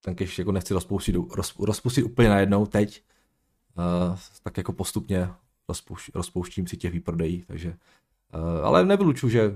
[0.00, 3.04] ten cash jako nechci rozpustit, roz, rozpustit úplně najednou teď,
[3.78, 5.30] uh, tak jako postupně
[5.68, 7.76] rozpouš, rozpouštím si těch výprodejích, takže,
[8.34, 9.54] uh, ale nevyluču, že,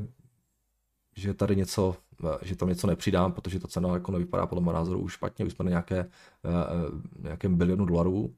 [1.16, 1.96] že tady něco
[2.42, 5.53] že tam něco nepřidám, protože ta cena jako nevypadá podle mého názoru už špatně, už
[5.53, 6.09] jsme na nějaké, eh,
[6.44, 8.37] eh, nějakém bilionu dolarů.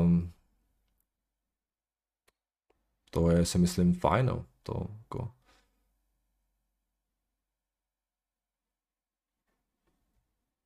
[0.00, 0.32] Um,
[3.10, 4.46] to je si myslím fajn, no.
[4.62, 5.32] to jako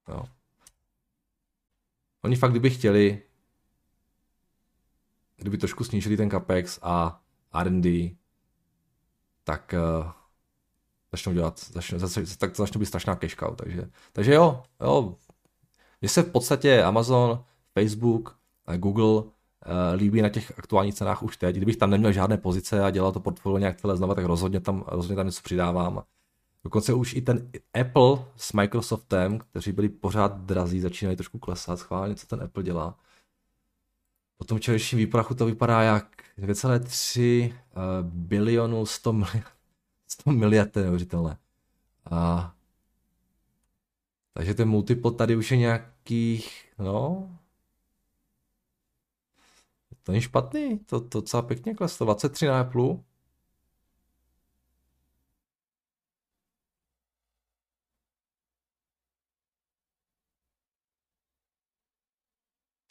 [0.09, 0.25] Jo.
[2.25, 3.23] Oni fakt, kdyby chtěli,
[5.37, 8.17] kdyby trošku snížili ten capex a R&D,
[9.45, 9.75] tak
[11.17, 15.15] začnou dělat, začne, začne, tak to začne být strašná cash cow, takže, takže jo, jo,
[16.01, 18.37] mně se v podstatě Amazon, Facebook,
[18.77, 19.31] Google uh,
[19.95, 21.57] líbí na těch aktuálních cenách už teď.
[21.57, 24.85] Kdybych tam neměl žádné pozice a dělal to portfolio nějak celé znova, tak rozhodně tam,
[24.87, 26.03] rozhodně tam něco přidávám.
[26.65, 27.51] Dokonce už i ten
[27.81, 31.79] Apple s Microsoftem, kteří byli pořád drazí, začínají trošku klesat.
[31.79, 32.99] Schválně, co ten Apple dělá.
[34.37, 36.07] Po tom včerejším výprachu to vypadá jak
[36.39, 37.53] 2,3 uh,
[38.03, 39.56] bilionu 100 miliard
[40.09, 41.39] 100 miliard, to je neuvěřitelné.
[42.11, 42.53] A
[44.37, 47.29] Takže ten multiple tady už je nějakých, no,
[50.03, 52.97] to není špatný, to, to docela pěkně kleslo, 23 na Apple.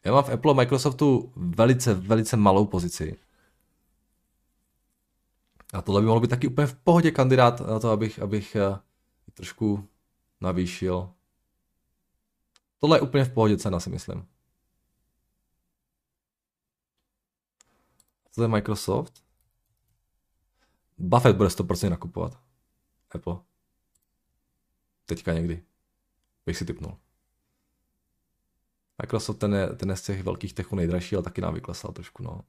[0.06, 3.24] Já mám v Apple a Microsoftu velice, velice malou pozici.
[5.75, 8.79] A tohle by mohlo být taky úplně v pohodě kandidát na to, abych, abych eh,
[9.33, 9.89] trošku
[10.41, 11.13] navýšil.
[12.79, 14.27] Tohle je úplně v pohodě cena, si myslím.
[18.31, 19.23] Co je Microsoft?
[20.97, 22.39] Buffett bude 100% nakupovat.
[23.11, 23.39] Apple.
[25.05, 25.63] Teďka někdy.
[26.45, 26.97] Bych si typnul.
[29.01, 32.23] Microsoft ten je, ten je z těch velkých techů nejdražší, ale taky nám vyklesal trošku,
[32.23, 32.41] no.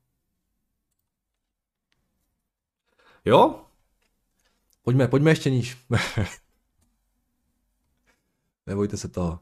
[3.27, 3.65] Jo?
[4.83, 5.87] Pojďme, pojďme ještě níž.
[8.67, 9.41] Nebojte se toho.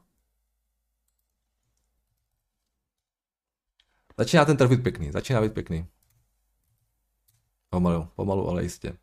[4.17, 5.87] Začíná ten trh být pěkný, začíná být pěkný.
[7.69, 8.97] Pomalu, pomalu, ale jistě.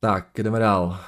[0.00, 1.00] Tak, jdeme dál.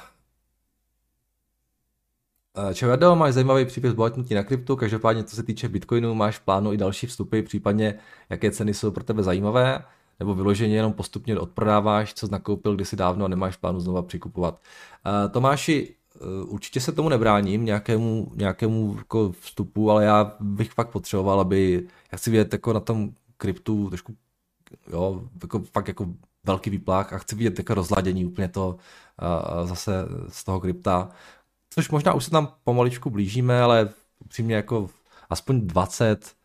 [2.69, 6.37] Eh, Čau Jardo, máš zajímavý příběh zbohatnutí na kryptu, každopádně co se týče Bitcoinu, máš
[6.37, 9.85] v plánu i další vstupy, případně jaké ceny jsou pro tebe zajímavé,
[10.19, 14.61] nebo vyloženě jenom postupně odprodáváš, co nakoupil kdysi dávno a nemáš plánu znova přikupovat.
[15.05, 15.95] Uh, Tomáši,
[16.43, 21.87] uh, určitě se tomu nebráním, nějakému, nějakému jako vstupu, ale já bych fakt potřeboval, aby,
[22.11, 24.15] já chci vidět jako na tom kryptu trošku,
[24.91, 26.07] jo, jako, fakt jako
[26.43, 31.09] velký výplach a chci vidět jako rozladění úplně to uh, zase z toho krypta,
[31.69, 33.89] což možná už se tam pomaličku blížíme, ale
[34.25, 34.89] upřímně jako
[35.29, 36.35] aspoň 20,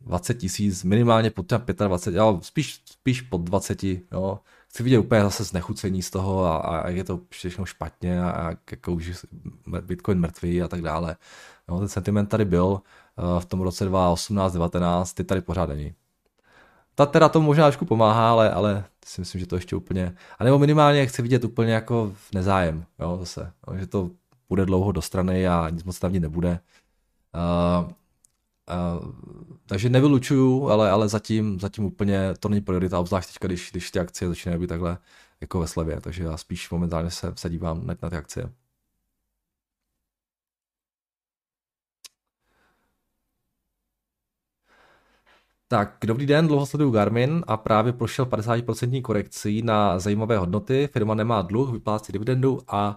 [0.00, 4.40] 20 tisíc, minimálně pod 25, jo, spíš, spíš pod 20, jo.
[4.68, 8.56] Chci vidět úplně zase znechucení z toho a, a je to všechno špatně a, a
[8.70, 9.26] jako už
[9.80, 11.16] Bitcoin mrtvý a tak dále.
[11.68, 15.94] Jo, ten sentiment tady byl uh, v tom roce 2018, 19, ty tady pořád není.
[16.94, 20.44] Ta teda to možná trošku pomáhá, ale, ale si myslím, že to ještě úplně, a
[20.44, 24.10] nebo minimálně chci vidět úplně jako v nezájem, jo, zase, jo, že to
[24.48, 26.60] bude dlouho do strany a nic moc tam nebude.
[27.34, 27.90] Uh,
[28.70, 29.12] uh,
[29.66, 34.00] takže nevylučuju, ale, ale zatím, zatím úplně to není priorita, obzvlášť teďka, když, když ty
[34.00, 34.98] akcie začínají být takhle
[35.40, 38.52] jako ve slevě, takže já spíš momentálně se, se dívám na, na ty akcie.
[45.68, 50.88] Tak, dobrý den, dlouho sleduju Garmin a právě prošel 50% korekcí na zajímavé hodnoty.
[50.92, 52.96] Firma nemá dluh, vyplácí dividendu a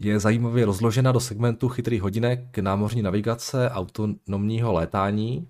[0.00, 5.48] je zajímavě rozložena do segmentu chytrých hodinek, námořní navigace, autonomního létání.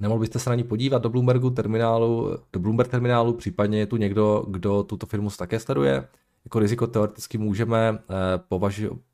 [0.00, 3.96] Nemohl byste se na ní podívat do Bloombergu terminálu, do Bloomberg terminálu, případně je tu
[3.96, 6.08] někdo, kdo tuto firmu také sleduje.
[6.44, 8.04] Jako riziko teoreticky můžeme eh,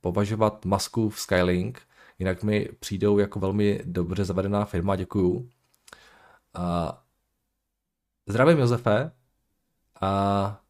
[0.00, 1.80] považovat masku v Skylink,
[2.18, 5.48] jinak mi přijdou jako velmi dobře zavedená firma, děkuju.
[8.26, 9.10] Zdravím Josefe.
[10.00, 10.60] A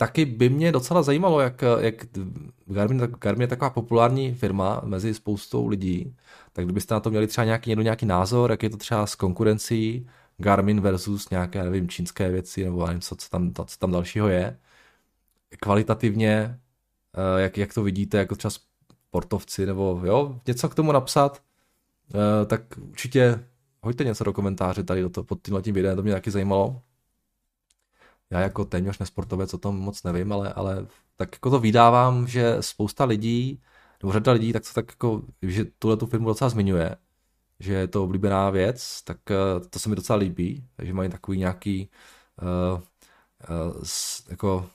[0.00, 2.06] taky by mě docela zajímalo, jak, jak
[2.66, 6.16] Garmin, Garmin je taková populární firma mezi spoustou lidí,
[6.52, 9.14] tak kdybyste na to měli třeba nějaký, někdo nějaký názor, jak je to třeba s
[9.14, 10.08] konkurencí
[10.38, 14.58] Garmin versus nějaké, nevím, čínské věci, nebo nevím, co, co, tam, co tam dalšího je,
[15.60, 16.58] kvalitativně,
[17.14, 18.52] eh, jak, jak to vidíte, jako třeba
[19.08, 21.42] sportovci, nebo jo, něco k tomu napsat,
[22.14, 23.44] eh, tak určitě
[23.82, 26.82] hoďte něco do komentáře tady do to, pod tímhle tím videem, to mě taky zajímalo
[28.30, 32.56] já jako téměř nesportovec o tom moc nevím, ale, ale tak jako to vydávám, že
[32.60, 33.62] spousta lidí,
[34.02, 36.96] nebo řada lidí, tak to tak jako, že tuhle tu firmu docela zmiňuje,
[37.60, 41.38] že je to oblíbená věc, tak uh, to se mi docela líbí, takže mají takový
[41.38, 41.88] nějaký
[42.42, 42.80] uh,
[43.50, 43.82] uh,
[44.30, 44.70] jako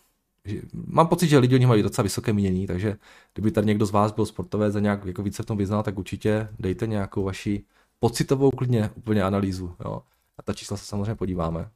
[0.46, 2.98] že, mám pocit, že lidi o nich mají docela vysoké mínění, takže
[3.34, 5.98] kdyby tady někdo z vás byl sportovec a nějak jako více v tom vyznal, tak
[5.98, 7.64] určitě dejte nějakou vaši
[8.00, 9.76] pocitovou klidně úplně analýzu.
[9.86, 10.02] Jo.
[10.38, 11.70] A ta čísla se samozřejmě podíváme.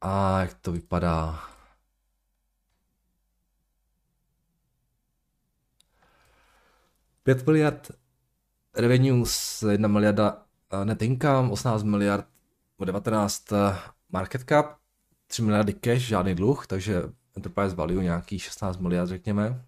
[0.00, 1.40] A jak to vypadá?
[7.22, 7.90] Pět miliard
[8.76, 10.46] revenues, jedna miliarda
[10.84, 12.26] net income, 18 miliard,
[12.84, 13.78] 19 eh,
[14.12, 14.78] market cap,
[15.26, 17.02] 3 miliardy cash, žádný dluh, takže
[17.36, 19.67] enterprise value nějaký 16 miliard řekněme.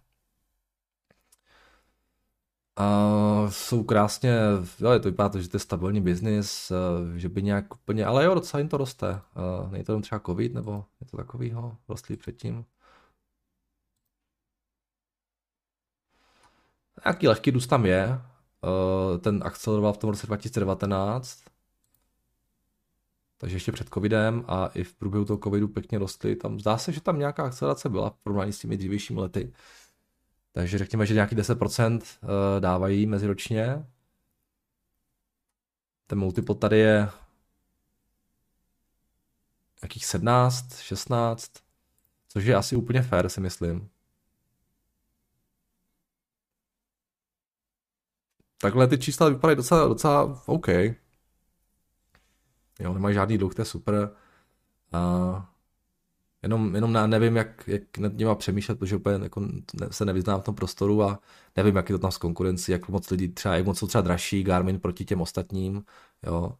[2.81, 4.39] A jsou krásně,
[4.81, 6.73] jo, to vypadá to, že to je stabilní biznis,
[7.17, 9.21] že by nějak úplně, ale jo, docela jim to roste.
[9.71, 12.65] Není to jenom třeba covid, nebo je to takovýho, rostlý předtím.
[17.05, 18.21] Nějaký lehký růst tam je,
[19.21, 21.41] ten akceleroval v tom roce 2019.
[23.41, 26.37] takže ještě před covidem a i v průběhu toho covidu pěkně rostly.
[26.37, 29.53] Tam zdá se, že tam nějaká akcelerace byla v porovnání s těmi dřívějšími lety.
[30.53, 33.87] Takže řekněme, že nějaký 10% eh, dávají meziročně.
[36.07, 37.09] Ten multiple tady je
[39.83, 41.53] jakých 17, 16,
[42.29, 43.91] což je asi úplně fair, si myslím.
[48.59, 50.69] Takhle ty čísla vypadají docela, docela OK.
[52.79, 54.17] Jo, nemají žádný dluh, to je super.
[54.93, 55.53] A
[56.43, 59.43] jenom, jenom nevím, jak, jak nad nima přemýšlet, protože úplně jako
[59.91, 61.19] se nevyznám v tom prostoru a
[61.57, 64.03] nevím, jak je to tam s konkurencí, jak moc lidi třeba, jak moc jsou třeba
[64.03, 65.85] dražší Garmin proti těm ostatním,
[66.27, 66.53] jo.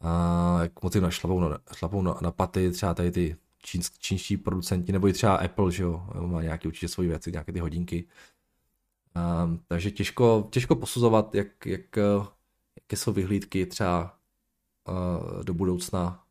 [0.00, 4.36] A jak moc jim našlapou na, šlapou na, na paty, třeba tady ty čínsk, čínští
[4.36, 8.08] producenti, nebo i třeba Apple, že jo, má nějaké určitě svoje věci, nějaké ty hodinky.
[9.14, 11.96] A, takže těžko, těžko posuzovat, jak, jak,
[12.76, 14.18] jaké jsou vyhlídky třeba
[15.42, 16.24] do budoucna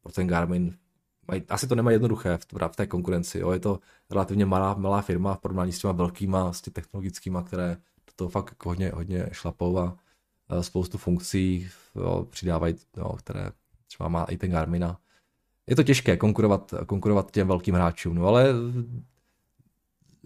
[0.00, 0.78] pro ten Garmin.
[1.28, 3.38] Maj, asi to nemá jednoduché v, v té konkurenci.
[3.38, 3.50] Jo.
[3.50, 7.76] Je to relativně malá, malá firma v porovnání s těma velkýma, s těmi technologickýma, které
[8.06, 9.98] do toho fakt jako hodně, hodně šlapou a
[10.60, 13.50] spoustu funkcí jo, přidávají, jo, které
[13.86, 14.96] třeba má i ten Garmin.
[15.66, 18.48] Je to těžké konkurovat, konkurovat těm velkým hráčům, no ale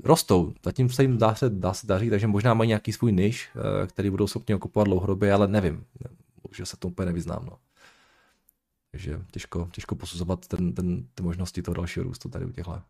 [0.04, 0.52] rostou.
[0.64, 3.86] Zatím se jim dá se, dá se daří, takže možná mají nějaký svůj niž, eh,
[3.86, 5.84] který budou schopni okupovat dlouhodobě, ale nevím
[6.56, 7.46] že se to úplně nevyznám.
[7.50, 7.58] No.
[8.96, 12.82] Takže těžko, těžko posuzovat ten, ten, ty možnosti toho dalšího růstu tady u těchhle.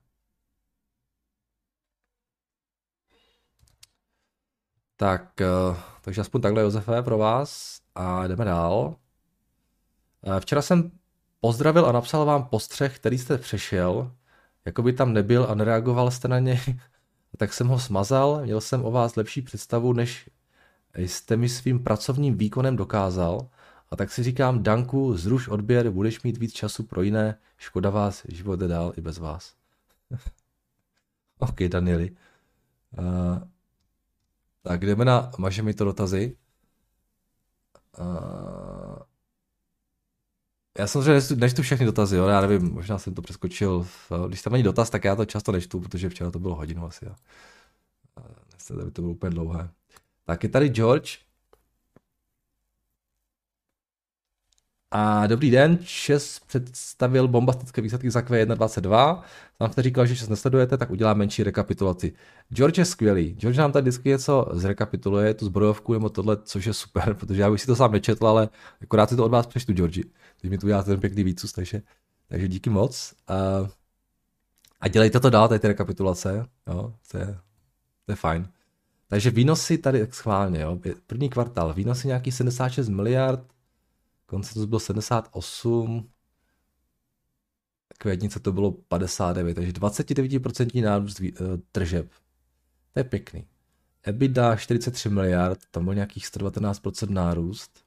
[4.96, 5.46] Tak, eh,
[6.02, 8.96] takže aspoň takhle, Josefe, pro vás a jdeme dál.
[10.22, 10.90] Eh, včera jsem
[11.40, 14.12] pozdravil a napsal vám postřeh, který jste přešel,
[14.64, 16.60] jako by tam nebyl a nereagoval jste na něj,
[17.36, 20.30] tak jsem ho smazal, měl jsem o vás lepší představu, než
[20.96, 23.48] jste mi svým pracovním výkonem dokázal
[23.90, 28.22] a tak si říkám, Danku, zruš odběr, budeš mít víc času pro jiné, škoda vás,
[28.28, 29.54] život jde dál i bez vás.
[31.38, 32.16] ok, Danieli.
[32.98, 33.38] Uh,
[34.62, 36.36] tak jdeme na, maže mi to dotazy.
[37.98, 38.98] Uh,
[40.78, 42.26] já samozřejmě nečtu všechny dotazy, jo?
[42.26, 43.86] já nevím, možná jsem to přeskočil.
[44.28, 47.06] Když tam není dotaz, tak já to často nečtu, protože včera to bylo hodinu asi.
[47.06, 47.14] A
[48.50, 49.70] dnes by to bylo úplně dlouhé.
[50.24, 51.25] Tak je tady George.
[54.98, 59.22] A dobrý den, ČES představil bombastické výsledky za Q1.22.
[59.58, 62.12] Tam jste říkal, že ČES nesledujete, tak udělám menší rekapitulaci.
[62.48, 63.34] George je skvělý.
[63.34, 67.50] George nám tady vždycky něco zrekapituluje, tu zbrojovku nebo tohle, což je super, protože já
[67.50, 68.48] bych si to sám nečetl, ale
[68.82, 70.04] akorát si to od vás přečtu, Georgi.
[70.40, 71.82] Teď mi tu uděláte ten pěkný výcus, takže,
[72.28, 73.14] takže díky moc.
[73.28, 73.34] A,
[74.80, 76.46] a dělejte to dál, tady ty rekapitulace.
[76.66, 77.38] Jo, to je,
[78.06, 78.48] to je fajn.
[79.08, 80.78] Takže výnosy tady schválně, jo.
[81.06, 83.55] První kvartál, výnosy nějaký 76 miliard,
[84.26, 86.10] koncenzus byl 78,
[87.98, 91.26] květnice to bylo 59, takže 29% nárůst uh,
[91.72, 92.10] tržeb.
[92.92, 93.46] To je pěkný.
[94.02, 97.84] EBITDA 43 miliard, tam byl nějakých 119% nárůst.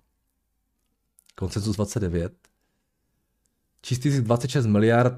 [1.36, 2.34] Koncenzus 29.
[3.82, 5.14] Čistý zisk 26 miliard,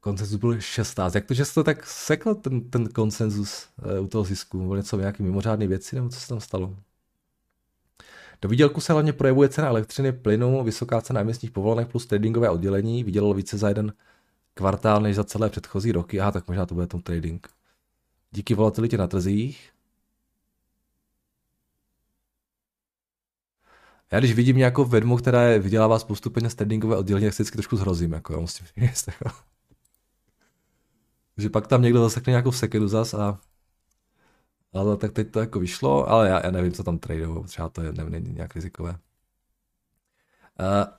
[0.00, 1.14] koncenzus byl 16.
[1.14, 3.68] Jak to, že jste to tak sekl ten, ten koncenzus
[3.98, 4.58] uh, u toho zisku?
[4.58, 6.76] Bylo něco nějaké mimořádné věci, nebo co se tam stalo?
[8.42, 13.04] Do výdělku se hlavně projevuje cena elektřiny, plynu, vysoká cena emisních povolenek plus tradingové oddělení.
[13.04, 13.92] Vydělalo více za jeden
[14.54, 16.20] kvartál než za celé předchozí roky.
[16.20, 17.48] Aha, tak možná to bude tom trading.
[18.30, 19.70] Díky volatilitě na trzích.
[24.10, 27.56] Já když vidím nějakou firmu, která je, vydělává spoustu peněz tradingové oddělení, tak si vždycky
[27.56, 28.66] trošku zhrozím, jako, musím.
[28.76, 29.36] Jako.
[31.36, 33.40] že pak tam někdo zasekne nějakou sekedu zas a
[34.72, 37.82] ale tak teď to jako vyšlo, ale já, já nevím, co tam tradeovou, třeba to
[37.82, 38.90] je, není nějak rizikové.
[38.90, 38.96] Uh,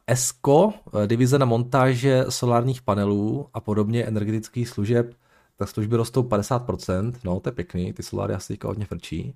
[0.08, 5.14] ESCO, eh, divize na montáže solárních panelů a podobně energetických služeb,
[5.56, 9.36] tak služby rostou 50%, no to je pěkný, ty soláry asi teďka hodně frčí.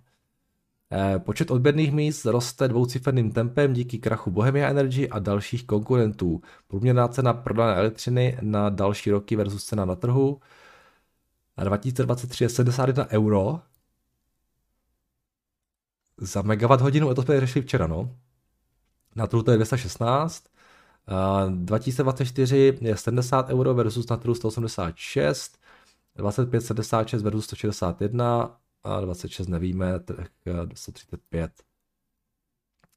[0.92, 6.42] Uh, počet odběrných míst roste dvouciferným tempem díky krachu Bohemia Energy a dalších konkurentů.
[6.68, 10.40] Průměrná cena prodané elektřiny na další roky versus cena na trhu.
[11.58, 13.60] A 2023 je 71 euro,
[16.18, 18.16] za megawatt hodinu, to jsme řešili včera, no.
[19.16, 20.46] Na trhu to je 216,
[21.48, 25.58] uh, 2024 je 70 euro versus na trhu 186,
[26.16, 30.32] 25, 76 versus 161 a 26 nevíme, tak
[30.74, 31.52] 135.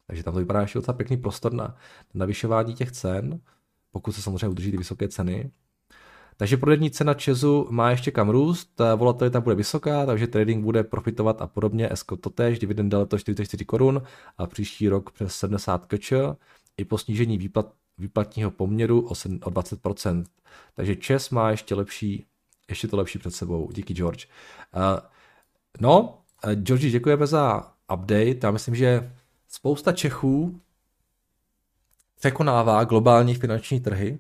[0.07, 1.77] Takže tam to vypadá ještě docela pěkný prostor na
[2.15, 3.41] navyšování těch cen,
[3.91, 5.51] pokud se samozřejmě udrží ty vysoké ceny.
[6.41, 11.43] Takže prodejní cena Česu má ještě kam růst, volatilita bude vysoká, takže trading bude profitovat
[11.43, 11.93] a podobně.
[11.93, 14.03] Esko totéž, dividenda letos 44 korun
[14.39, 16.13] a příští rok přes 70 kč.
[16.77, 20.25] I po snížení výplat výplatního poměru o 20%.
[20.75, 22.27] Takže Čes má ještě lepší,
[22.69, 23.71] ještě to lepší před sebou.
[23.73, 24.27] Díky George.
[24.77, 25.01] Uh,
[25.81, 26.19] no,
[26.55, 28.39] Georgi, děkujeme za update.
[28.43, 29.13] Já myslím, že
[29.49, 30.61] spousta Čechů
[32.19, 34.19] překonává globální finanční trhy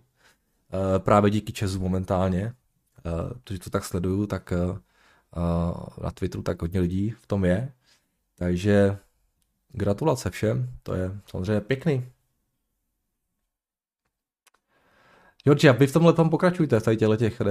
[0.98, 2.54] právě díky Česu momentálně.
[3.32, 4.52] Protože to tak sleduju, tak
[6.02, 7.72] na Twitteru tak hodně lidí v tom je.
[8.34, 8.98] Takže
[9.68, 12.12] gratulace všem, to je samozřejmě pěkný.
[15.44, 17.42] Georgi, a vy v tomhle tom pokračujte, v tady těch,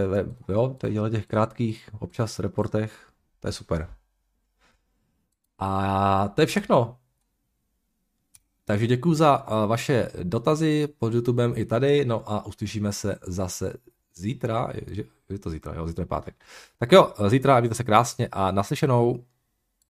[0.49, 3.95] jo, tady těch krátkých občas reportech, to je super.
[5.57, 6.99] A to je všechno.
[8.69, 13.73] Takže děkuji za vaše dotazy pod YouTubem i tady, no a uslyšíme se zase
[14.15, 16.35] zítra, je, je to zítra, jo, zítra je pátek.
[16.79, 19.23] Tak jo, zítra mějte se krásně a naslyšenou.